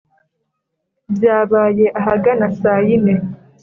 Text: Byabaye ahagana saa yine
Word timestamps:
Byabaye 1.15 1.85
ahagana 1.99 2.45
saa 2.59 2.81
yine 2.85 3.13